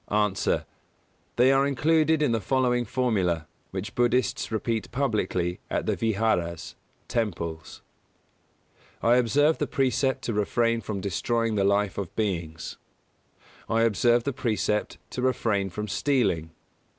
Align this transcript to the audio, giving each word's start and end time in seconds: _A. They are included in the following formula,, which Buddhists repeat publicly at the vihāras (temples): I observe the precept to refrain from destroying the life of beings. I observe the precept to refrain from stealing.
_A. 0.51 0.65
They 1.35 1.51
are 1.51 1.67
included 1.67 2.23
in 2.23 2.31
the 2.31 2.41
following 2.41 2.85
formula,, 2.85 3.45
which 3.69 3.93
Buddhists 3.93 4.51
repeat 4.51 4.89
publicly 4.89 5.59
at 5.69 5.85
the 5.85 5.95
vihāras 5.95 6.73
(temples): 7.07 7.83
I 9.03 9.17
observe 9.17 9.59
the 9.59 9.67
precept 9.67 10.23
to 10.23 10.33
refrain 10.33 10.81
from 10.81 11.01
destroying 11.01 11.53
the 11.53 11.63
life 11.63 11.99
of 11.99 12.15
beings. 12.15 12.77
I 13.69 13.83
observe 13.83 14.23
the 14.23 14.33
precept 14.33 14.97
to 15.11 15.21
refrain 15.21 15.69
from 15.69 15.87
stealing. 15.87 16.49